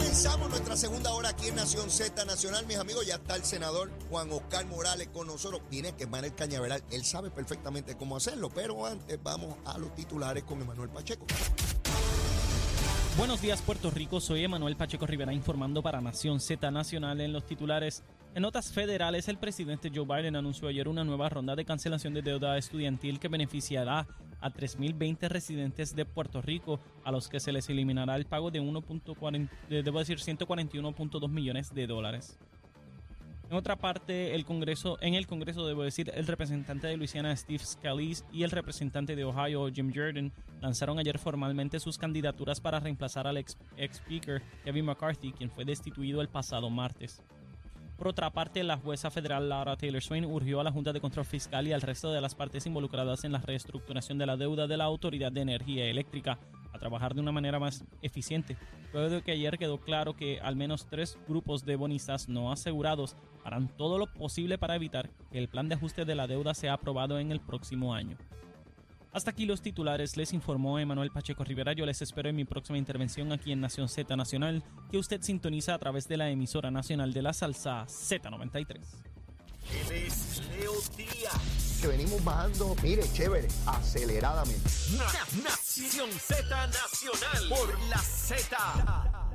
[0.00, 2.64] Comenzamos nuestra segunda hora aquí en Nación Z Nacional.
[2.66, 5.60] Mis amigos, ya está el senador Juan Oscar Morales con nosotros.
[5.70, 6.82] Viene a quemar el cañaveral.
[6.90, 11.26] Él sabe perfectamente cómo hacerlo, pero antes vamos a los titulares con Emanuel Pacheco.
[13.18, 17.44] Buenos días Puerto Rico, soy Emanuel Pacheco Rivera informando para Nación Z Nacional en los
[17.44, 18.02] titulares.
[18.34, 22.22] En notas federales, el presidente Joe Biden anunció ayer una nueva ronda de cancelación de
[22.22, 24.06] deuda estudiantil que beneficiará
[24.40, 28.60] a 3.020 residentes de Puerto Rico, a los que se les eliminará el pago de
[28.60, 32.38] 1.40, de- debo decir 141.2 millones de dólares.
[33.50, 37.58] En otra parte, el Congreso, en el Congreso, debo decir, el representante de Luisiana Steve
[37.64, 43.26] Scalise y el representante de Ohio Jim Jordan lanzaron ayer formalmente sus candidaturas para reemplazar
[43.26, 47.24] al ex, ex speaker Kevin McCarthy, quien fue destituido el pasado martes.
[48.00, 51.26] Por otra parte, la jueza federal Laura Taylor Swain urgió a la Junta de Control
[51.26, 54.78] Fiscal y al resto de las partes involucradas en la reestructuración de la deuda de
[54.78, 56.38] la Autoridad de Energía Eléctrica
[56.72, 58.56] a trabajar de una manera más eficiente,
[58.94, 63.16] luego de que ayer quedó claro que al menos tres grupos de bonistas no asegurados
[63.44, 66.72] harán todo lo posible para evitar que el plan de ajuste de la deuda sea
[66.72, 68.16] aprobado en el próximo año.
[69.12, 71.72] Hasta aquí los titulares, les informó Emanuel Pacheco Rivera.
[71.72, 75.74] Yo les espero en mi próxima intervención aquí en Nación Z Nacional, que usted sintoniza
[75.74, 78.78] a través de la emisora nacional de la salsa Z93.
[79.88, 81.78] Él es Leo Díaz.
[81.80, 84.62] Que venimos bajando, mire, chévere, aceleradamente.
[84.96, 89.29] Na- Nación Z Nacional por la Z.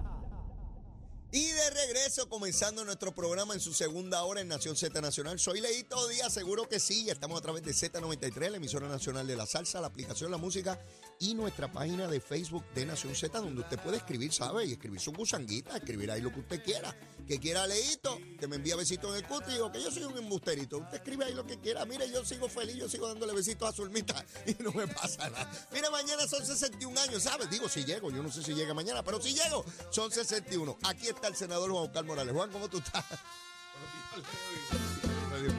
[1.35, 5.37] Y de regreso, comenzando nuestro programa en su segunda hora en Nación Z Nacional.
[5.37, 7.09] Soy Leito Díaz, seguro que sí.
[7.09, 10.79] Estamos a través de Z93, la emisora nacional de la salsa, la aplicación La Música
[11.19, 14.65] y nuestra página de Facebook de Nación Z, donde usted puede escribir, ¿sabe?
[14.65, 16.95] Y escribir su gusanguita, escribir ahí lo que usted quiera.
[17.27, 20.17] Que quiera Leito, que me envía besitos en el cuti, digo que yo soy un
[20.17, 20.77] embusterito.
[20.77, 21.83] Usted escribe ahí lo que quiera.
[21.83, 25.67] Mire, yo sigo feliz, yo sigo dándole besitos a Zulmita y no me pasa nada.
[25.73, 27.49] Mira, mañana son 61 años, ¿sabes?
[27.49, 30.77] Digo, si llego, yo no sé si llega mañana, pero si llego, son 61.
[30.83, 32.33] Aquí está el senador Juan Oscar Morales.
[32.33, 33.03] Juan, ¿cómo tú estás?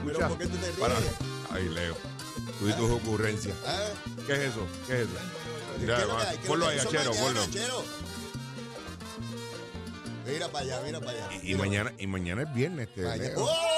[0.04, 0.78] Pero ¿por qué tú te ríes?
[0.78, 0.96] Para.
[1.50, 1.96] Ay, Leo.
[2.58, 3.56] Tú y tus ocurrencias.
[3.66, 3.92] ¿Eh?
[4.26, 4.66] ¿Qué es eso?
[4.86, 5.10] ¿Qué es eso?
[5.78, 5.98] ¿Qué Mira,
[6.46, 7.46] ponlo ahí, Achero, ponlo.
[10.26, 11.40] Mira para allá, mira para allá.
[11.42, 13.34] Y, y mañana, y mañana es viernes, este, Mañana-.
[13.36, 13.76] ¡Oh!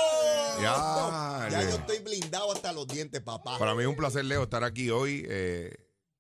[0.62, 3.59] Ya, Ya yo estoy blindado hasta los dientes, papá.
[3.59, 5.76] Para mí es un placer, Leo, estar aquí hoy eh,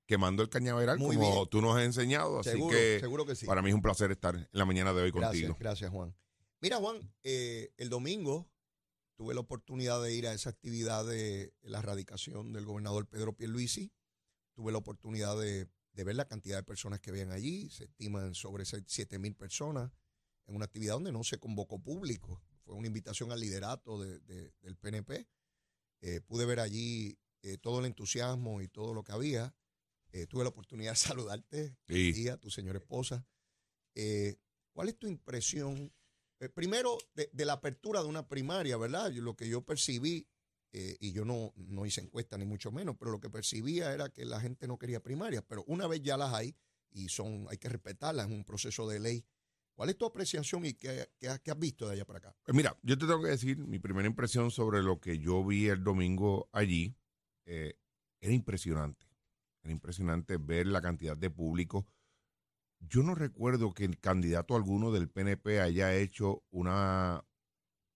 [0.08, 1.48] quemando el cañaveral Muy como bien.
[1.50, 2.40] tú nos has enseñado.
[2.40, 3.46] Así Seguro, que seguro que sí.
[3.46, 5.56] para mí es un placer estar en la mañana de hoy Gracias, contigo.
[5.60, 6.16] gracias, Juan.
[6.60, 8.50] Mira, Juan, eh, el domingo
[9.16, 13.92] tuve la oportunidad de ir a esa actividad de la radicación del gobernador Pedro Pierluisi.
[14.54, 17.68] Tuve la oportunidad de, de ver la cantidad de personas que habían allí.
[17.68, 19.92] Se estiman sobre 7 mil personas
[20.46, 22.40] en una actividad donde no se convocó público.
[22.64, 25.28] Fue una invitación al liderato de- de- del PNP.
[26.00, 29.54] Eh, pude ver allí eh, todo el entusiasmo y todo lo que había.
[30.12, 32.12] Eh, tuve la oportunidad de saludarte, Sí.
[32.12, 33.26] tía, tu señora esposa.
[33.94, 34.36] Eh,
[34.72, 35.92] ¿Cuál es tu impresión?
[36.40, 39.10] eh, primero, de, de la apertura de una primaria, ¿verdad?
[39.10, 40.28] Yo- lo que yo percibí,
[40.70, 44.24] y yo no, no hice encuesta ni mucho menos, pero lo que percibía era que
[44.24, 46.54] la gente no quería primarias, pero una vez ya las hay,
[46.92, 49.24] y son, hay que respetarlas, es un proceso de ley.
[49.74, 52.36] ¿Cuál es tu apreciación y qué, qué has- qué has visto de allá para acá?
[52.44, 55.66] Pues mira, yo te tengo que decir, mi primera impresión sobre lo que yo vi
[55.68, 56.94] el domingo allí
[57.44, 59.07] era impresionante.
[59.68, 61.86] Era impresionante ver la cantidad de público.
[62.80, 67.22] Yo no recuerdo que el candidato alguno del PNP haya hecho una,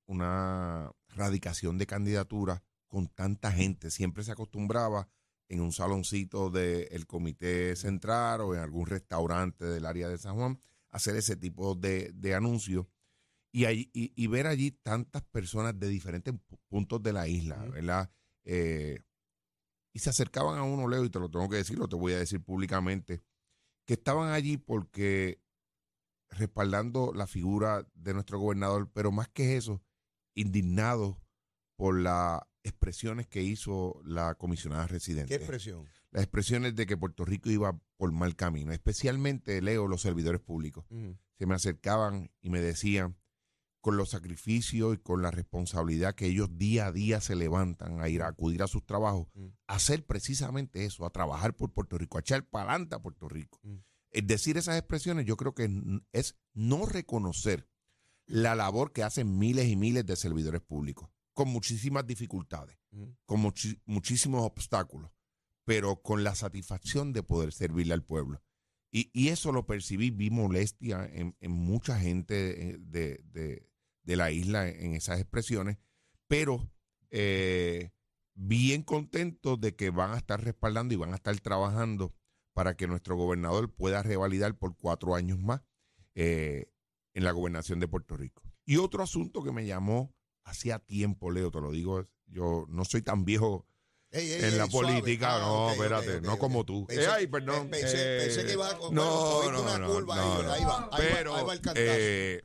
[0.06, 3.90] una radicación de candidatura con tanta gente.
[3.90, 5.08] Siempre se acostumbraba
[5.48, 10.60] en un saloncito del comité central o en algún restaurante del área de San Juan
[10.90, 12.86] hacer ese tipo de, de anuncios
[13.52, 17.56] y, y, y ver allí tantas personas de diferentes pu- puntos de la isla.
[17.66, 18.10] ¿verdad?
[18.44, 19.00] Eh,
[19.92, 22.12] y se acercaban a uno, Leo, y te lo tengo que decir, lo te voy
[22.12, 23.22] a decir públicamente,
[23.86, 25.40] que estaban allí porque
[26.30, 29.82] respaldando la figura de nuestro gobernador, pero más que eso,
[30.34, 31.16] indignados
[31.76, 35.88] por las expresiones que hizo la comisionada residente ¿Qué expresión?
[36.12, 40.84] las expresiones de que Puerto Rico iba por mal camino, especialmente, leo, los servidores públicos.
[41.38, 43.16] Se me acercaban y me decían,
[43.82, 48.08] con los sacrificios y con la responsabilidad que ellos día a día se levantan a
[48.08, 49.48] ir a acudir a sus trabajos, Mm.
[49.66, 53.28] a hacer precisamente eso, a trabajar por Puerto Rico, a echar para adelante a Puerto
[53.28, 53.58] Rico.
[53.62, 53.76] Mm.
[54.12, 55.68] Es decir esas expresiones yo creo que
[56.12, 57.68] es no reconocer
[58.26, 62.78] la labor que hacen miles y miles de servidores públicos, con muchísimas dificultades,
[63.26, 63.40] con
[63.86, 65.10] muchísimos obstáculos,
[65.64, 68.42] pero con la satisfacción de poder servirle al pueblo.
[68.92, 73.66] Y, y eso lo percibí, vi molestia en, en mucha gente eh, de, de-
[74.02, 75.78] de la isla en esas expresiones,
[76.28, 76.70] pero
[77.10, 77.90] eh,
[78.34, 82.14] bien contentos de que van a estar respaldando y van a estar trabajando
[82.54, 85.62] para que nuestro gobernador pueda revalidar por cuatro años más
[86.14, 86.70] eh,
[87.14, 88.42] en la gobernación de Puerto Rico.
[88.64, 90.14] Y otro asunto que me llamó
[90.44, 93.66] hacía tiempo, Leo, te lo digo, yo no soy tan viejo
[94.10, 96.86] Ey, ey, en la ey, política, Ah, no, espérate, no como tú.
[96.86, 97.70] Pensé- Eh, ay, perdón.
[97.70, 100.22] pe- Pensé, eh, pensé que iba a bueno, no, cogiste no, una no, curva no,
[100.22, 100.52] ahí, no.
[100.52, 101.86] ahí va, ahí va- Pero ahí va el cantazo.
[101.88, 102.42] eh,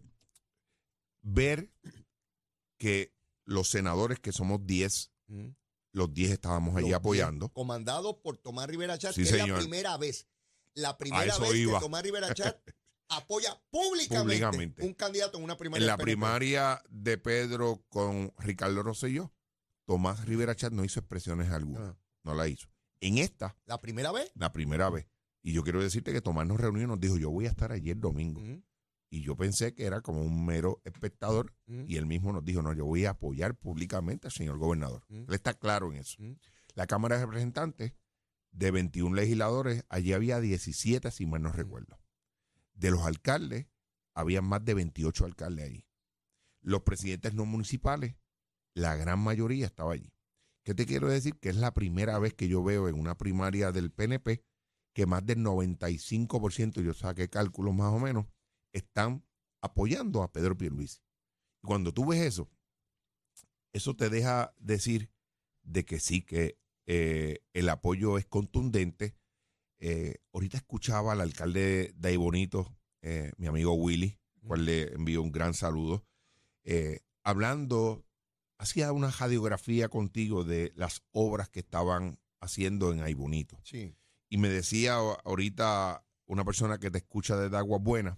[1.28, 1.72] ver
[2.78, 3.14] que
[3.46, 5.56] los senadores, que somos 10, Ujú.
[5.94, 7.48] los 10 estábamos allí apoyando.
[7.48, 9.60] diez, Comandado por Tomás Rivera Chat, Sí, que es la señor.
[9.60, 10.28] primera vez.
[10.74, 11.80] La primera vez iba.
[11.80, 12.58] que Tomás Rivera Chat
[13.10, 14.86] apoya públicamente, Públicamente.
[14.86, 15.84] un candidato en una primaria.
[15.84, 19.34] En la primaria de Pedro con Ricardo Rosselló,
[19.86, 21.90] Tomás Rivera Chat no hizo expresiones algunas.
[21.96, 21.98] Ah.
[22.24, 22.68] No la hizo.
[23.00, 24.32] En esta, La primera vez.
[24.36, 25.08] la primera vez.
[25.42, 27.72] Y yo quiero decirte que Tomás nos reunió y nos dijo, yo voy a estar
[27.72, 28.42] allí el domingo.
[29.10, 31.54] Y yo pensé que era como un mero espectador.
[31.68, 31.86] ujú.
[31.88, 35.06] Y él mismo nos dijo, no, yo voy a apoyar públicamente al señor gobernador.
[35.10, 35.24] Mm.
[35.28, 36.16] Él está claro en eso.
[36.20, 36.34] Mm.
[36.76, 37.94] La Cámara de Representantes,
[38.52, 42.00] de 21 legisladores, allí había 17, si mal no recuerdo.
[42.74, 43.68] De los alcaldes,
[44.14, 45.86] había más de 28 alcaldes allí.
[46.62, 48.16] Los presidentes no municipales,
[48.74, 50.12] la gran mayoría estaba allí.
[50.64, 51.40] ¿Qué te quiero decir?
[51.40, 54.44] Que es la primera vez que yo veo en una primaria del PNP
[54.94, 58.26] que más del 95%, yo saqué cálculos más o menos,
[58.78, 59.24] están
[59.62, 61.02] apoyando a Pedro Pierluisi.
[61.64, 62.50] Y cuando tú ves eso,
[63.74, 65.12] eso te deja decir
[65.64, 69.16] de que sí, que eh, el apoyo es contundente.
[69.80, 75.22] Eh, ahorita escuchaba al alcalde de Ahí Bonito, eh, mi amigo Willy, cual le envío
[75.22, 76.06] un gran saludo,
[76.64, 78.06] eh, hablando,
[78.58, 83.60] hacía una radiografía contigo de las obras que estaban haciendo en Ahí Bonito.
[83.64, 83.96] Sí.
[84.30, 88.18] Y me decía ahorita una persona que te escucha desde Aguas Buenas,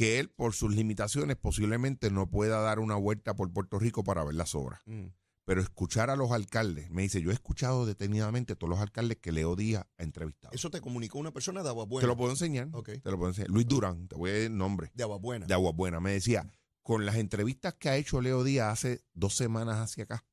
[0.00, 4.24] que él por sus limitaciones posiblemente no pueda dar una vuelta por Puerto Rico para
[4.24, 4.80] ver las obras.
[4.86, 5.08] Mm.
[5.44, 9.30] Pero escuchar a los alcaldes, me dice, yo he escuchado detenidamente todos los alcaldes que
[9.30, 10.54] Leo Díaz ha entrevistado.
[10.54, 12.70] Eso te comunicó una persona de Agua te lo puedo enseñar.
[12.72, 12.92] Ok.
[13.02, 13.50] Te lo puedo enseñar.
[13.50, 15.44] Luis Durán, te voy a dar el nombre De Agua Buena.
[15.44, 16.00] de Aguas Buenas.
[16.00, 16.50] Me decía,
[16.82, 20.24] con las entrevistas que ha hecho Leo Díaz hace dos semanas hacia acá,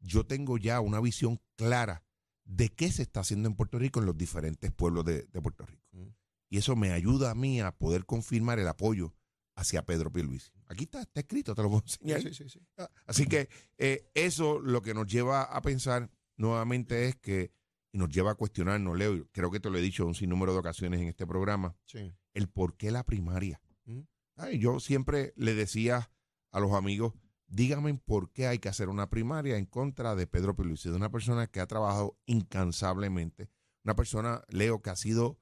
[0.00, 2.04] yo tengo ya una visión clara
[2.44, 5.64] de qué se está haciendo en Puerto Rico en los diferentes pueblos de, de Puerto
[5.64, 5.86] Rico.
[5.92, 6.08] Mm.
[6.48, 9.14] Y eso me ayuda a mí a poder confirmar el apoyo
[9.54, 10.50] hacia Pedro Pierluisi.
[10.66, 12.22] Aquí está, está escrito, te lo puedo enseñar.
[12.22, 12.60] Sí, sí, sí.
[13.06, 17.52] Así que eh, eso lo que nos lleva a pensar nuevamente es que,
[17.92, 20.60] y nos lleva a cuestionarnos, Leo, creo que te lo he dicho un sinnúmero de
[20.60, 22.14] ocasiones en este programa, sí.
[22.34, 23.60] el por qué la primaria.
[23.84, 24.02] Mm.
[24.36, 26.10] Ay, yo siempre le decía
[26.52, 27.14] a los amigos,
[27.48, 31.10] díganme por qué hay que hacer una primaria en contra de Pedro Pierluisi, de una
[31.10, 33.50] persona que ha trabajado incansablemente,
[33.84, 35.40] una persona, Leo, que ha sido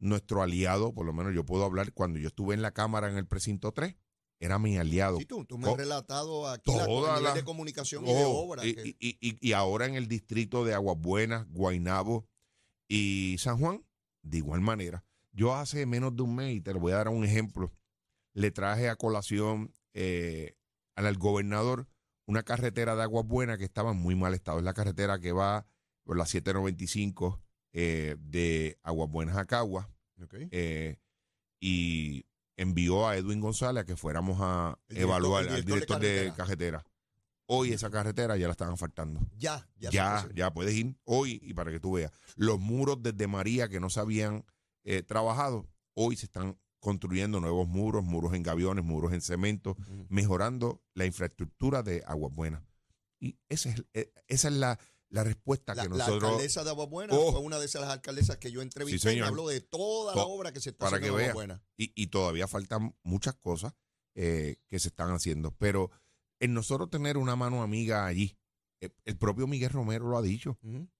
[0.00, 3.16] nuestro aliado, por lo menos yo puedo hablar, cuando yo estuve en la Cámara en
[3.16, 3.96] el precinto 3,
[4.40, 5.18] era mi aliado.
[5.18, 8.24] Sí, tú, tú me Co- has relatado aquí la, toda la- de comunicación y de
[8.24, 8.66] Oh, obra.
[8.66, 12.26] y, que- y- y- y ahora en el distrito de Aguas Buenas, Guainabo
[12.88, 13.84] y San Juan,
[14.22, 15.04] de igual manera.
[15.32, 17.72] Yo hace menos de un mes, y te lo voy a dar un ejemplo,
[18.34, 20.56] le traje a colación eh,
[20.96, 21.88] al al gobernador
[22.26, 24.58] una carretera de Aguas Buenas que estaba en muy mal estado.
[24.58, 25.66] Es la carretera que va
[26.04, 27.40] por la 795
[27.72, 29.86] eh, de Aguas Buenas a Caguas
[30.22, 30.34] Ok.
[30.50, 30.98] eh,
[31.60, 36.84] y envió a Edwin González a que fuéramos a El evaluar al director de carretera.
[37.46, 39.20] Hoy esa carretera ya la estaban faltando.
[39.36, 39.90] Ya, ya.
[39.90, 42.12] Ya, ya, puede puedes ir hoy y para que tú veas.
[42.36, 44.44] Los muros desde María que no se habían
[44.84, 49.76] eh, trabajado, hoy se están construyendo nuevos muros, muros en gaviones, muros en cemento,
[50.08, 52.62] mejorando la infraestructura de Aguas Buenas.
[53.18, 54.78] Y esa es, eh, esa es la,
[55.10, 56.22] la respuesta La, que la nosotros...
[56.30, 57.32] alcaldesa de Agua Buena Oh.
[57.32, 60.52] fue una de esas alcaldesas que yo entrevisté Sí, y habló de toda la obra
[60.52, 61.54] que se está para haciendo en Agua vea.
[61.56, 61.64] Buena.
[61.76, 63.74] y, y todavía faltan muchas cosas
[64.14, 65.52] eh, que se están haciendo.
[65.56, 65.90] Pero
[66.40, 68.38] en nosotros tener una mano amiga allí,
[68.80, 70.58] eh, el propio Miguel Romero lo ha dicho,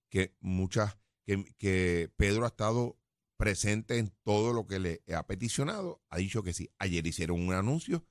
[0.09, 2.97] que muchas, que, que Pedro ha estado
[3.37, 6.69] presente en todo lo que le ha peticionado, ha dicho que sí.
[6.77, 8.05] Ayer hicieron un anuncio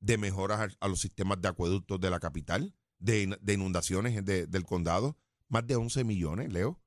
[0.00, 4.46] de mejoras a, a los sistemas de acueductos de la capital, de, de inundaciones de-
[4.46, 5.16] del condado,
[5.48, 6.80] más de 11 millones, Leo.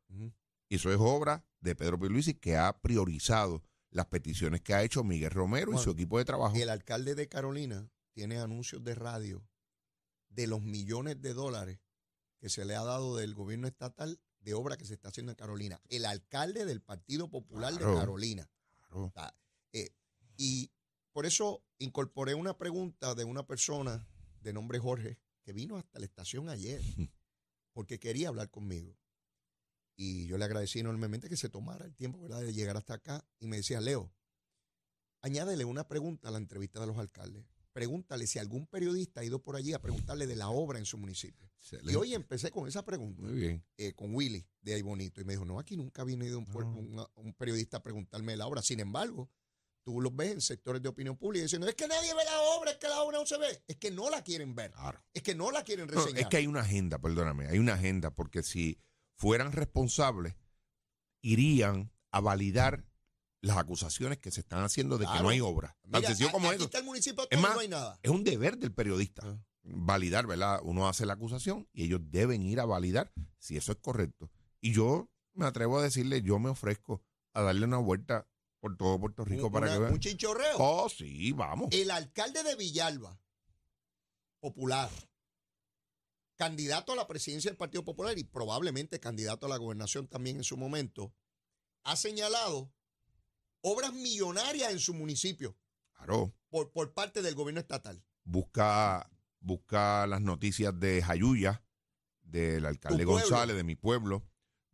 [0.70, 5.04] Y eso es obra de Pedro Pierluisi que ha priorizado las peticiones que ha hecho
[5.04, 6.56] Miguel Romero y su equipo de trabajo.
[6.56, 9.48] El alcalde de Carolina tiene anuncios de radio
[10.30, 11.80] de los millones de dólares
[12.40, 15.36] que se le ha dado del gobierno estatal de obra que se está haciendo en
[15.38, 15.82] Carolina.
[15.90, 17.94] El alcalde del Partido Popular Claro.
[17.94, 18.50] de Carolina.
[18.90, 19.12] Claro.
[19.74, 19.90] Eh,
[20.38, 20.72] y
[21.12, 24.08] por eso incorporé una pregunta de una persona
[24.42, 26.82] de nombre Jorge que vino hasta la estación ayer
[27.78, 28.98] porque quería hablar conmigo.
[29.96, 32.42] Y yo le agradecí enormemente que se tomara el tiempo ¿verdad?
[32.42, 34.12] de llegar hasta acá y me decía, Leo,
[35.22, 37.46] añádele una pregunta a la entrevista de los alcaldes.
[37.74, 40.98] Pregúntale si algún periodista ha ido por allí a preguntarle de la obra en su
[40.98, 41.48] municipio.
[41.84, 43.64] Y hoy empecé con esa pregunta Muy bien.
[43.78, 46.46] eh, con Willy de ahí bonito y me dijo, no, aquí nunca ha venido un,
[46.46, 46.58] No.
[46.72, 48.64] un- un periodista a preguntarme de la obra.
[48.64, 49.30] Sin embargo,
[49.88, 52.72] tú los ves en sectores de opinión pública diciendo, es que nadie ve la obra,
[52.72, 53.64] es que la obra no se ve.
[53.70, 55.02] Es que no la quieren ver, Claro.
[55.14, 56.24] es que no la quieren No, reseñar.
[56.24, 58.82] es que hay una agenda, perdóname, hay una agenda, porque si
[59.16, 60.36] fueran responsables,
[61.22, 62.84] irían a validar
[63.40, 65.78] las acusaciones que se están haciendo de que no hay obra.
[65.90, 66.66] Tan Mira, sencillo como aquí eso.
[66.66, 67.98] está el municipio Es más, no hay nada.
[68.04, 69.40] Es un deber del periodista Ah.
[69.64, 70.60] validar, ¿verdad?
[70.64, 74.30] Uno hace la acusación y ellos deben ir a validar si eso es correcto.
[74.60, 77.02] Y yo me atrevo a decirle, yo me ofrezco
[77.34, 78.28] a darle una vuelta
[78.60, 79.94] por todo Puerto Rico para una- que vean.
[79.94, 80.56] un chinchorreo.
[80.58, 81.70] Oh, sí, vamos.
[81.72, 83.20] El alcalde de Villalba,
[84.40, 84.90] popular,
[86.36, 90.44] candidato a la presidencia del Partido Popular y probablemente candidato a la gobernación también en
[90.44, 91.14] su momento,
[91.84, 92.72] ha señalado
[93.62, 95.58] obras millonarias en su municipio
[95.94, 96.34] Claro.
[96.50, 98.04] por, por parte del gobierno estatal.
[98.24, 99.10] busca,
[99.40, 101.64] busca las noticias de Jayuya,
[102.22, 103.06] del alcalde.
[103.06, 104.24] González, de mi pueblo,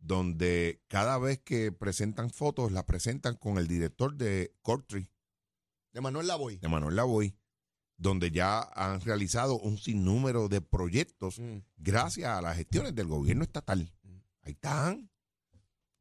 [0.06, 5.08] donde cada vez que presentan fotos, las presentan con el director de Cortry,
[5.92, 6.58] De Manuel Lavoy.
[6.58, 7.34] de Manuel Lavoy,
[7.96, 11.58] donde ya han realizado un sinnúmero de proyectos Mm.
[11.76, 13.92] gracias a las gestiones del gobierno estatal.
[14.02, 14.16] Mm.
[14.42, 15.10] Ahí están.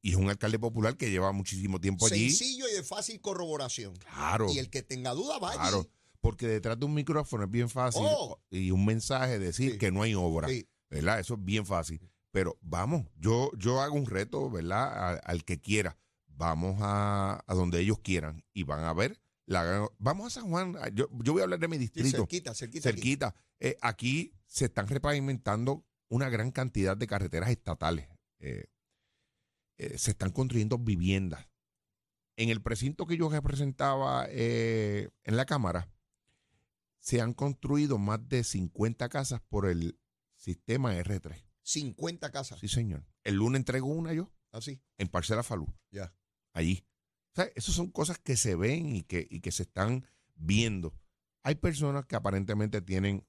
[0.01, 2.29] Y es un alcalde popular que lleva muchísimo tiempo allí.
[2.29, 3.95] Sencillo y de fácil corroboración.
[3.95, 4.51] Claro.
[4.51, 5.61] Y el que tenga duda vaya.
[5.61, 5.87] Claro.
[6.19, 8.37] Porque detrás de un micrófono es bien fácil Oh.
[8.49, 9.77] y un mensaje decir Sí.
[9.77, 10.49] que no hay obra.
[10.49, 10.67] Sí.
[10.89, 11.19] ¿verdad?
[11.21, 12.01] Eso es bien fácil.
[12.33, 14.87] Pero vamos, yo, yo hago un reto, ¿verdad?
[14.91, 15.99] A- al que quiera.
[16.25, 19.21] Vamos a, a donde ellos quieran y van a ver.
[19.45, 20.75] La, vamos a San Juan.
[20.95, 22.17] Yo, yo voy a hablar de mi distrito.
[22.17, 22.89] cerquita, cerquita.
[22.89, 22.97] aquí.
[22.99, 23.35] cerquita.
[23.59, 28.09] Eh, aquí se están repavimentando una gran cantidad de carreteras estatales.
[28.39, 28.65] Eh,
[29.77, 31.47] eh, se están construyendo viviendas.
[32.35, 35.87] En el precinto que yo representaba eh, en la Cámara,
[36.99, 39.99] se han construido más de 50 casas por el
[40.35, 41.45] sistema R3.
[41.63, 42.59] 50 casas.
[42.59, 43.05] Sí, señor.
[43.23, 44.81] El lunes entregó una yo Así.
[44.97, 46.13] en Parcela Falú, Ya.
[46.53, 46.85] allí.
[47.31, 50.05] O sea, esas son cosas que se ven y que, y que se están
[50.35, 50.93] viendo.
[51.43, 53.25] Hay personas que aparentemente tienen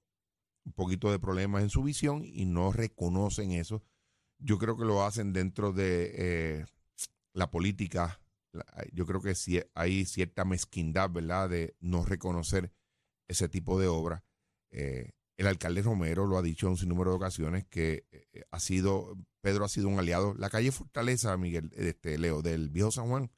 [0.66, 3.82] un poquito de problemas en su visión y no reconocen eso.
[4.38, 6.66] Yo creo que lo hacen dentro de eh,
[7.32, 8.20] la política.
[8.92, 12.72] Yo creo que sí hay cierta mezquindad, ¿verdad?, de no reconocer
[13.26, 14.24] ese tipo de obra.
[14.70, 18.60] Eh, el alcalde Romero lo ha dicho en un sinnúmero de ocasiones que eh, ha
[18.60, 20.34] sido, Pedro ha sido un aliado.
[20.34, 23.30] La calle Fortaleza, Miguel, este, Leo, del viejo San Juan,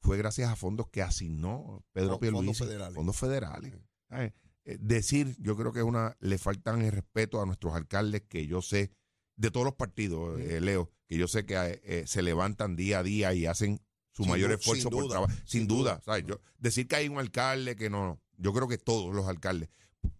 [0.00, 2.94] fue gracias a fondos que asignó Pedro Fon- fondos federales.
[2.94, 3.74] Fondos federales.
[4.10, 8.46] Eh, decir, yo creo que es una, le faltan el respeto a nuestros alcaldes que
[8.46, 8.92] yo sé,
[9.36, 10.44] de todos los partidos, Sí.
[10.48, 13.80] eh, Leo, que yo sé que eh, se levantan día a día y hacen
[14.12, 15.32] su Sin mayor esfuerzo sin por trabajo.
[15.44, 16.02] Sin, sin duda, duda.
[16.04, 16.24] ¿sabes?
[16.26, 19.70] Yo, decir que hay un alcalde que no, no, yo creo que todos los alcaldes.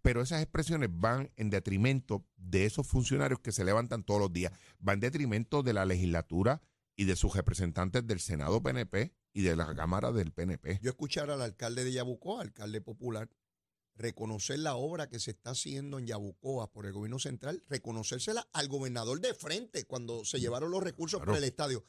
[0.03, 4.53] Pero esas expresiones van en detrimento de esos funcionarios que se levantan todos los días.
[4.87, 6.63] Va en detrimento de la legislatura
[6.97, 10.81] y de sus representantes del Senado PNP y de la Cámara del PNP.
[10.83, 13.31] Yo escuchar al alcalde de Yabucoa, alcalde popular,
[13.95, 18.69] reconocer la obra que se está haciendo en Yabucoa por el gobierno central, reconocérsela al
[18.69, 21.33] gobernador de frente cuando se llevaron los recursos Claro.
[21.33, 21.85] por el estadio.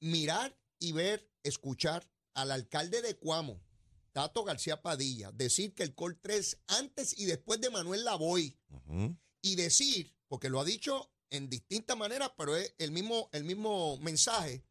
[0.00, 3.62] Mirar y ver, escuchar al alcalde de Cuamo,
[4.16, 8.58] Tato García Padilla, decir que el Col 3 antes y después de Manuel Lavoy,
[9.42, 13.98] y decir, porque lo ha dicho en distintas maneras, pero es el mismo, el mismo
[13.98, 14.64] mensaje,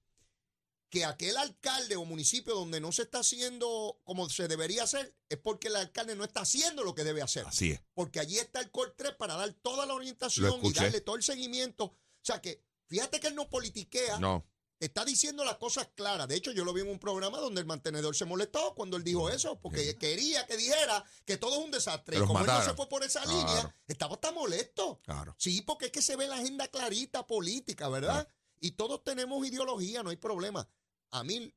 [0.90, 5.38] que aquel alcalde o municipio donde no se está haciendo como se debería hacer, es
[5.38, 7.46] porque el alcalde no está haciendo lo que debe hacer.
[7.46, 7.84] Así es.
[7.94, 11.24] Porque allí está el COR 3 para dar toda la orientación y darle todo el
[11.24, 11.86] seguimiento.
[11.86, 14.44] O sea que, fíjate que él no politiquea, No,
[14.80, 16.28] está diciendo las cosas claras.
[16.28, 19.04] De hecho, yo lo vi en un programa donde el mantenedor se molestó cuando él
[19.04, 19.96] dijo eso, porque Sí.
[19.96, 22.18] quería que dijera que todo es un desastre.
[22.18, 23.38] Y como él no se fue por esa Claro.
[23.38, 25.00] línea, estaba tan molesto.
[25.04, 25.36] claro.
[25.40, 28.28] Sí, porque es que se ve la agenda clarita política, ¿verdad?
[28.60, 30.68] Y todos tenemos ideología, no hay problema.
[31.12, 31.54] A mí,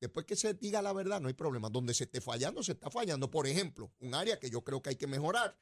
[0.00, 1.68] después que se diga la verdad, no hay problema.
[1.70, 3.30] Donde se esté fallando, se está fallando.
[3.30, 5.58] Por ejemplo, un área que yo creo que hay que mejorar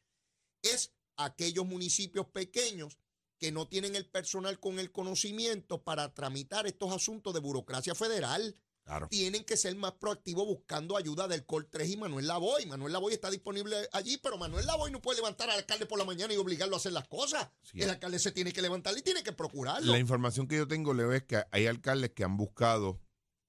[0.63, 2.97] es aquellos municipios pequeños
[3.39, 8.55] que no tienen el personal con el conocimiento para tramitar estos asuntos de burocracia federal.
[8.85, 9.07] Claro.
[9.09, 12.65] Tienen que ser más proactivos buscando ayuda del COL 3 y Manuel Lavoy.
[12.65, 16.07] Manuel Lavoy está disponible allí, pero Manuel Lavoy no puede levantar al alcalde por la
[16.07, 17.49] mañana y obligarlo a hacer las cosas.
[17.63, 17.83] Sí.
[17.83, 19.93] El alcalde se tiene que levantar y tiene que procurarlo.
[19.93, 22.99] La información que yo tengo, Leo, es que hay alcaldes que han buscado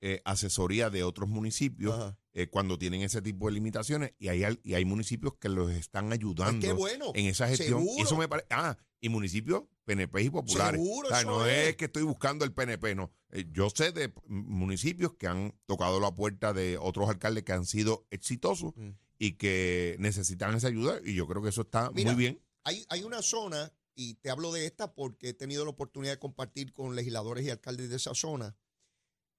[0.02, 4.74] eh, asesoría de otros municipios eh, cuando tienen ese tipo de limitaciones y hay, y
[4.76, 7.12] hay municipios que los están ayudando bueno.
[7.16, 7.80] en esa gestión.
[7.84, 8.04] Seguro.
[8.04, 8.48] Eso me parece.
[8.52, 10.80] Ah, y municipios PNP y populares.
[10.80, 11.70] Seguro, O sea, eso no es.
[11.70, 13.12] es que estoy buscando el PNP, no.
[13.32, 17.66] Eh, yo sé de municipios que han tocado la puerta de otros alcaldes que han
[17.66, 18.90] sido exitosos Mm.
[19.18, 22.42] y que necesitan esa ayuda y yo creo que eso está Mira, muy bien.
[22.64, 26.20] Hay, hay una zona, y te hablo de esta porque he tenido la oportunidad de
[26.20, 28.56] compartir con legisladores y alcaldes de esa zona.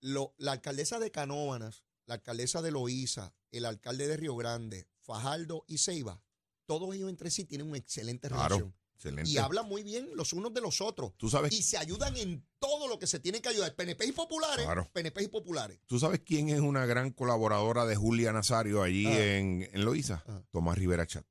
[0.00, 5.64] Lo- la alcaldesa de Canóvanas, la alcaldesa de Loíza, el alcalde de Río Grande, Fajardo
[5.66, 6.22] y Ceiba,
[6.66, 8.74] todos ellos entre sí tienen una excelente Claro, relación.
[8.94, 9.30] excelente.
[9.30, 11.12] Y hablan muy bien los unos de los otros.
[11.16, 13.74] ¿Tú sabes, Y se ayudan en todo lo que se tiene que ayudar.
[13.74, 14.64] PNP y populares.
[14.64, 14.88] Claro.
[14.92, 15.80] PNP y populares.
[15.86, 19.36] ¿Tú sabes quién es una gran colaboradora de Julia Nazario allí Ah.
[19.38, 20.22] en, en Loíza?
[20.28, 20.42] Ah.
[20.52, 21.26] Tomás Rivera Chat.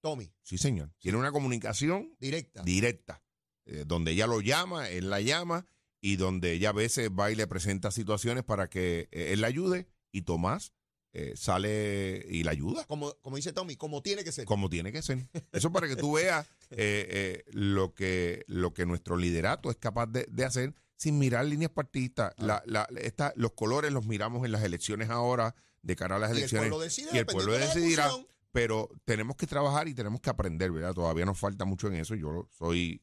[0.00, 0.92] Tommy, Sí, señor.
[0.98, 2.62] Tiene una comunicación directa.
[2.64, 3.22] directa,
[3.66, 5.68] eh, donde ella lo llama, él la llama
[6.04, 9.46] y donde ella a veces va y le presenta situaciones para que eh, él la
[9.46, 10.72] ayude y Tomás
[11.14, 14.44] eh, sale y la ayuda Como, como dice Tommy, como tiene que ser.
[14.46, 15.28] como tiene que ser.
[15.52, 20.06] Eso para que tú veas eh, eh, lo, que, lo que nuestro liderato es capaz
[20.06, 22.32] de, de hacer sin mirar líneas partidistas.
[22.38, 22.44] Ah.
[22.44, 26.30] La- la- esta- los colores los miramos en las elecciones ahora, de cara a las
[26.30, 26.68] y el elecciones.
[26.70, 27.10] pueblo decide.
[27.12, 28.10] y el pueblo decidirá.
[28.52, 30.94] pero tenemos que trabajar y tenemos que aprender, ¿verdad?
[30.94, 32.14] Todavía nos falta mucho en eso.
[32.14, 33.02] Yo soy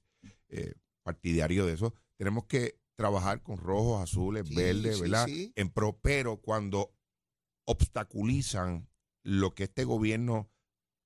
[1.04, 1.94] partidario de eso.
[2.18, 5.26] Tenemos que trabajar con rojos, azules, Sí, verdes, sí, ¿verdad?
[5.26, 5.54] sí.
[5.56, 6.94] En pro, pero cuando
[7.66, 8.90] obstaculizan
[9.24, 10.52] lo que este gobierno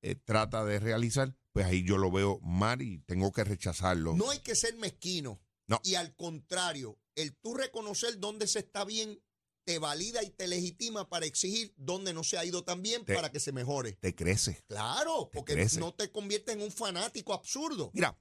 [0.01, 4.15] eh, trata de realizar, pues ahí yo lo veo mal y tengo que rechazarlo.
[4.15, 5.39] No hay que ser mezquino.
[5.67, 5.79] No.
[5.83, 9.21] Y al contrario, el tú reconocer dónde se está bien
[9.65, 13.13] te valida y te legitima para exigir dónde no se ha ido tan bien Te-
[13.15, 13.93] para que se mejore.
[13.93, 14.61] Te crece.
[14.67, 15.79] Claro, Te porque crece.
[15.79, 17.91] no te conviertes en un fanático absurdo.
[17.93, 18.17] Mira,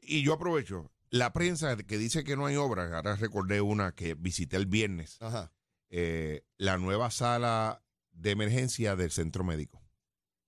[0.00, 0.90] y yo aprovecho.
[1.10, 5.16] La prensa que dice que no hay obras, ahora recordé una que visité el viernes.
[5.20, 5.52] Ajá.
[5.88, 9.80] eh, la nueva sala de emergencia del centro médico.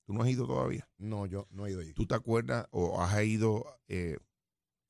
[0.04, 0.88] ¿Tú no has ido todavía?
[0.98, 1.92] No, yo no he ido allí.
[1.92, 4.16] ¿Tú te acuerdas o has ido eh,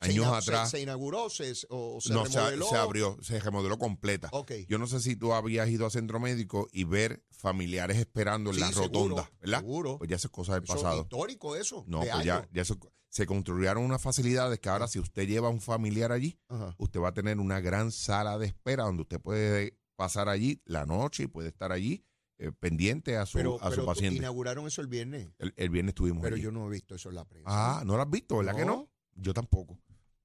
[0.01, 0.71] años atrás?
[0.71, 2.67] Se, se inauguró se, o se no, remodeló.
[2.69, 4.29] se abrió, se remodeló completa.
[4.33, 4.53] Ok.
[4.69, 8.55] Yo no sé si tú habías ido a centro médico y ver familiares esperando en
[8.57, 9.59] Sí, la rotonda, seguro, ¿verdad?
[9.59, 9.99] Seguro.
[9.99, 11.03] Pues ya eso es cosa del Eso es pasado.
[11.03, 11.85] histórico eso.
[11.89, 12.49] No, pues ya, años.
[12.53, 12.79] ya eso-
[13.11, 16.75] se construyeron unas facilidades que ahora si usted lleva a un familiar allí, Ajá.
[16.79, 20.85] usted va a tener una gran sala de espera donde usted puede pasar allí la
[20.87, 22.05] noche y puede estar allí
[22.39, 24.19] eh, pendiente a su, Pero, a su pero paciente.
[24.19, 25.29] inauguraron eso el viernes.
[25.39, 26.45] El, el viernes estuvimos Pero allí.
[26.45, 27.49] yo no he visto eso en la prensa.
[27.51, 28.89] Ah, no lo has visto, ¿verdad que no?
[29.15, 29.79] Yo tampoco.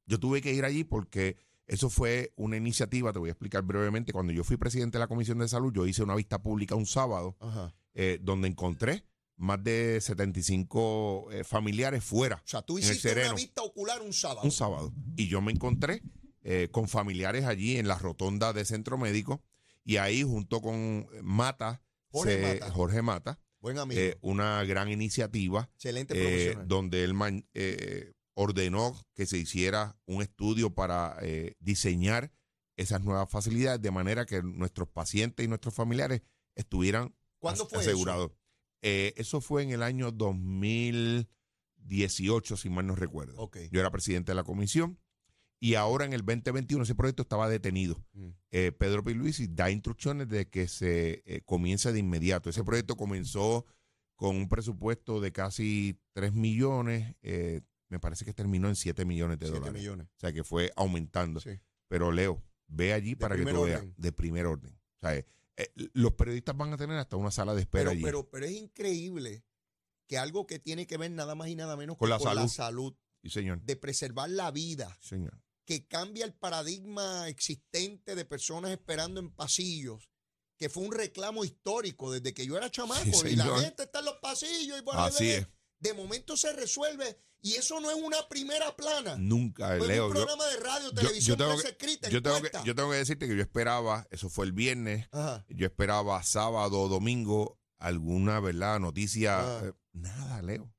[0.06, 4.12] Yo tuve que ir allí porque eso fue una iniciativa, te voy a explicar brevemente.
[4.14, 6.86] Cuando yo fui presidente de la Comisión de Salud, yo hice una vista pública un
[6.86, 7.36] sábado
[7.96, 9.06] eh, donde encontré
[9.44, 14.02] más de 75 eh, familiares fuera O sea, tú En el hiciste una vista ocular
[14.02, 14.42] un sábado.
[14.44, 14.94] un sábado.
[15.18, 16.02] Y yo me encontré
[16.44, 19.44] eh, con familiares allí en la rotonda de centro médico
[19.84, 22.72] y ahí junto con Mata, Jorge se- Mata.
[22.72, 24.00] Jorge Mata, Buen amigo.
[24.00, 26.68] eh, una gran iniciativa Excelente eh, profesional.
[26.68, 32.32] donde él man- eh, ordenó que se hiciera un estudio para eh, diseñar
[32.78, 36.22] esas nuevas facilidades de manera que nuestros pacientes y nuestros familiares
[36.56, 38.34] estuvieran ¿Cuándo fue eso?
[38.84, 43.34] Eh, eso fue en el año 2018, si mal no recuerdo.
[43.38, 43.58] Ok.
[43.72, 45.00] Yo era presidente de la comisión
[45.64, 48.04] y ahora en el 2021 ese proyecto estaba detenido.
[48.12, 48.28] Mm.
[48.52, 52.50] Eh, Pedro Pierluisi da instrucciones de que se eh, comience de inmediato.
[52.50, 53.66] Ese proyecto comenzó
[54.18, 59.40] con un presupuesto de casi 3 millones, eh, me parece que terminó en 7 millones
[59.40, 59.82] de Siete dólares.
[59.82, 60.08] millones.
[60.08, 61.40] O sea que fue aumentando.
[61.40, 61.52] Sí.
[61.88, 64.74] Pero Leo, ve allí para que tú veas, de primer orden.
[64.74, 65.26] O sea,
[65.58, 68.04] eh, los periodistas van a tener hasta una sala de espera Pero, allí.
[68.04, 69.46] pero, pero es increíble
[70.08, 72.36] que algo que tiene que ver nada más y nada menos Con que la con
[72.36, 72.96] la salud.
[73.22, 73.62] Sí, señor.
[73.62, 75.40] de preservar la vida, Sí, señor.
[75.66, 80.10] que cambia el paradigma existente de personas esperando en pasillos,
[80.58, 84.00] que fue un reclamo histórico desde que yo era chamaco Sí, y la gente está
[84.00, 85.48] en los pasillos y por Así es.
[85.84, 89.16] De momento se resuelve y eso no es una primera plana.
[89.18, 90.08] Nunca, Leo.
[90.08, 92.52] un yo- programa de radio, yo- televisión, yo tengo prensa que- escrita, yo tengo, que,
[92.64, 95.46] yo tengo que decirte que yo esperaba, eso fue el viernes, Ajá.
[95.50, 98.80] yo esperaba sábado o domingo alguna, ¿verdad?
[98.80, 99.60] Noticia.
[99.62, 100.74] Eh, nada, Leo.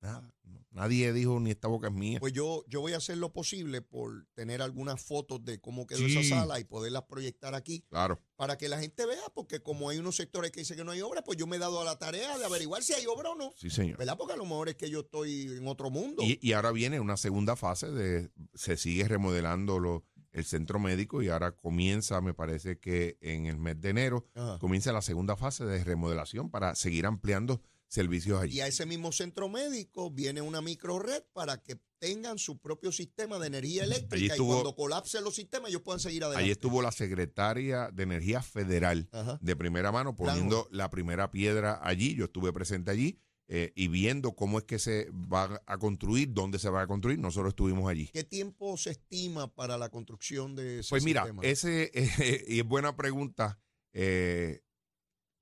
[0.00, 0.31] Nada.
[0.72, 2.18] Nadie dijo ni esta boca es mía.
[2.18, 5.98] Pues yo, yo voy a hacer lo posible por tener algunas fotos de cómo quedó
[6.08, 6.16] Sí.
[6.18, 8.20] esa sala y poderlas proyectar aquí claro.
[8.36, 11.02] para que la gente vea, porque como hay unos sectores que dicen que no hay
[11.02, 13.34] obra, pues yo me he dado a la tarea de averiguar si hay obra o
[13.34, 13.52] no.
[13.56, 13.98] Sí, señor.
[13.98, 14.16] ¿Verdad?
[14.16, 16.22] Porque a lo mejor es que yo estoy en otro mundo.
[16.22, 21.20] Y, y ahora viene una segunda fase de se sigue remodelando lo- el centro médico
[21.22, 24.58] y ahora comienza, me parece que en el mes de enero, Ajá.
[24.58, 27.60] comienza la segunda fase de remodelación para seguir ampliando
[27.92, 28.56] servicios allí.
[28.56, 32.90] Y a ese mismo centro médico viene una micro red para que tengan su propio
[32.90, 36.42] sistema de energía eléctrica y cuando colapsen los sistemas ellos puedan seguir adelante.
[36.42, 39.38] Allí estuvo la secretaria de Energía Federal Ajá.
[39.42, 42.14] de primera mano poniendo la primera piedra allí.
[42.14, 46.58] Yo estuve presente allí eh, y viendo cómo es que se va a construir, dónde
[46.58, 47.18] se va a construir.
[47.18, 48.08] Nosotros estuvimos allí.
[48.08, 51.42] ¿Qué tiempo se estima para la construcción de ese Pues mira, sistema?
[51.42, 53.60] ese eh, y es buena pregunta.
[53.92, 54.62] eh,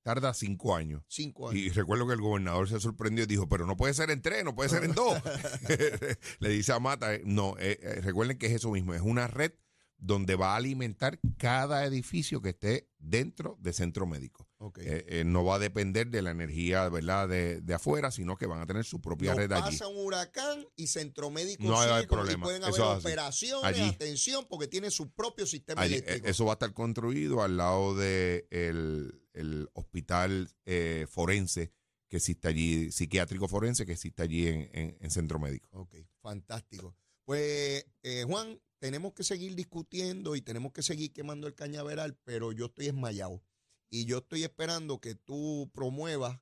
[0.02, 1.02] tarda cinco años.
[1.08, 1.60] Cinco años.
[1.60, 4.44] Y recuerdo que el gobernador se sorprendió y dijo, pero no puede ser en tres,
[4.44, 5.20] no puede ser en dos.
[6.40, 9.26] Le dice a Mata, eh, no, eh, eh, recuerden que es eso mismo, es una
[9.26, 9.52] red
[9.98, 14.49] donde va a alimentar cada edificio que esté dentro de centro médico.
[14.76, 17.26] Eh, eh, no va a depender de la energía ¿verdad?
[17.28, 19.62] De, de afuera, sino que van a tener su propia red allí.
[19.70, 22.40] pasa un huracán y Centro Médico No hay problema.
[22.40, 23.88] y pueden haber operaciones, Allí.
[23.88, 26.26] atención, porque tiene su propio sistema Allí, eléctrico.
[26.26, 31.72] eh, eso va a estar construido al lado del de el hospital eh, forense
[32.08, 35.68] que existe allí, psiquiátrico forense que existe allí en, en- en centro médico.
[35.72, 36.94] Ok, fantástico.
[37.24, 42.50] Pues, eh, Juan, tenemos que seguir discutiendo y tenemos que seguir quemando el cañaveral, pero
[42.52, 43.42] yo estoy esmayado.
[43.90, 46.40] Y yo estoy esperando que tú promuevas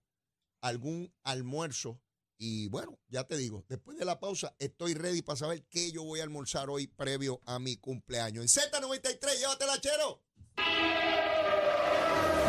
[0.61, 2.01] algún almuerzo.
[2.37, 6.05] Y bueno, ya te digo, después de la pausa estoy ready para saber qué yo
[6.05, 8.57] voy a almorzar hoy previo a mi cumpleaños.
[8.57, 10.23] En Z93, llévatela, chero.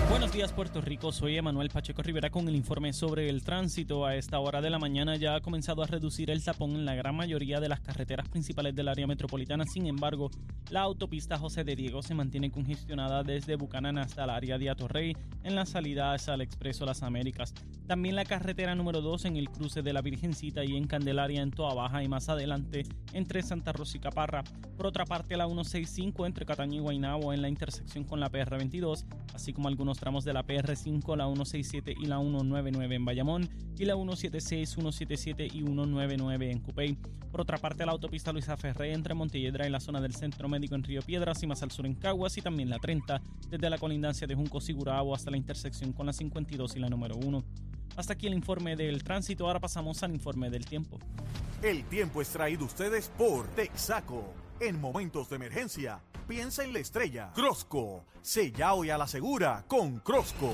[0.09, 4.07] Buenos días Puerto Rico, soy Emanuel Pacheco Rivera con el informe sobre el tránsito.
[4.07, 6.95] A esta hora de la mañana ya ha comenzado a reducir el tapón en la
[6.95, 9.65] gran mayoría de las carreteras principales del área metropolitana.
[9.65, 10.31] Sin embargo,
[10.71, 15.15] la autopista José de Diego se mantiene congestionada desde Bucanán hasta el área de Atorrey
[15.43, 17.53] en la salida hacia el Expreso Las Américas.
[17.85, 21.51] También la carretera número 2 en el cruce de la Virgencita y en Candelaria en
[21.51, 24.43] Toa Baja y más adelante entre Santa Rosa y Caparra.
[24.75, 29.05] Por otra parte, la 165 entre Cataño y Guaynabo en la intersección con la PR22,
[29.33, 33.85] así como algunos tramos de la PR5, la 167 y la 199 en Bayamón y
[33.85, 36.97] la 176, 177 y 199 en Cupey.
[37.31, 40.75] Por otra parte, la autopista Luisa Ferré entre Montelledra y la zona del Centro Médico
[40.75, 43.77] en Río Piedras y más al sur en Caguas y también la 30 desde la
[43.77, 47.43] colindancia de Junco Sigurabo hasta la intersección con la 52 y la número 1.
[47.95, 50.97] Hasta aquí el informe del tránsito, ahora pasamos al informe del tiempo.
[51.61, 54.33] El tiempo es traído ustedes por Texaco.
[54.61, 57.31] En momentos de emergencia, piensa en la estrella.
[57.33, 60.53] Crosco, sella hoy a la segura con Crosco.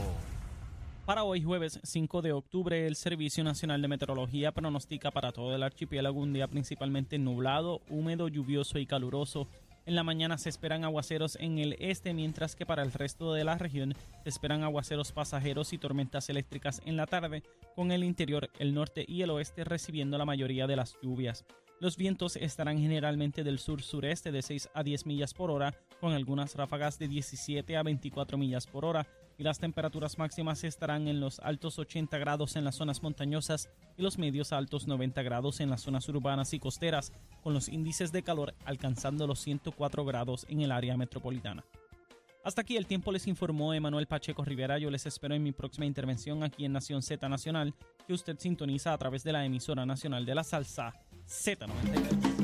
[1.08, 5.64] Para hoy jueves 5 de octubre, el Servicio Nacional de Meteorología pronostica para todo el
[5.64, 9.48] archipiélago un día principalmente nublado, húmedo, lluvioso y caluroso.
[9.88, 13.44] En la mañana se esperan aguaceros en el este, mientras que para el resto de
[13.44, 17.42] la región se esperan aguaceros pasajeros y tormentas eléctricas en la tarde,
[17.76, 21.44] con el interior, el norte y el oeste recibiendo la mayoría de las lluvias.
[21.82, 26.56] Los vientos estarán generalmente del sur-sureste de 6 a 10 millas por hora, con algunas
[26.56, 29.06] ráfagas de 17 a 24 millas por hora,
[29.38, 34.04] y las temperaturas máximas estarán en los altos 80 grados en las zonas montañosas y
[34.04, 37.12] los medios altos 90 grados en las zonas urbanas y costeras,
[37.44, 41.66] con los índices de calor alcanzando los 104 grados en el área metropolitana.
[42.46, 44.78] Hasta aquí el tiempo les informó Emanuel Pacheco Rivera.
[44.78, 47.74] Yo les espero en mi próxima intervención aquí en Nación Z Nacional,
[48.06, 50.94] que usted sintoniza a través de la emisora nacional de la salsa
[51.28, 52.35] セーターの。